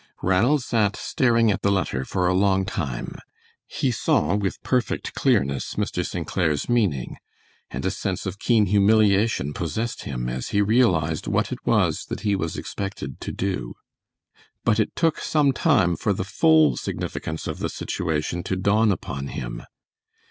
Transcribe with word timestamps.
Ranald 0.23 0.63
sat 0.63 0.95
staring 0.95 1.51
at 1.51 1.61
the 1.61 1.69
letter 1.71 2.03
for 2.05 2.25
a 2.27 2.33
long 2.33 2.65
time. 2.65 3.17
He 3.67 3.91
saw 3.91 4.35
with 4.35 4.59
perfect 4.63 5.13
clearness 5.13 5.75
Mr. 5.75 6.03
St. 6.03 6.25
Clair's 6.25 6.67
meaning, 6.67 7.17
and 7.69 7.85
a 7.85 7.91
sense 7.91 8.25
of 8.25 8.39
keen 8.39 8.65
humiliation 8.65 9.53
possessed 9.53 10.01
him 10.05 10.27
as 10.27 10.49
he 10.49 10.59
realized 10.59 11.27
what 11.27 11.51
it 11.51 11.59
was 11.67 12.05
that 12.05 12.21
he 12.21 12.35
was 12.35 12.57
expected 12.57 13.21
to 13.21 13.31
do. 13.31 13.75
But 14.65 14.79
it 14.79 14.95
took 14.95 15.19
some 15.19 15.51
time 15.51 15.95
for 15.95 16.13
the 16.13 16.25
full 16.25 16.77
significance 16.77 17.45
of 17.45 17.59
the 17.59 17.69
situation 17.69 18.41
to 18.41 18.55
dawn 18.55 18.91
upon 18.91 19.27
him. 19.27 19.61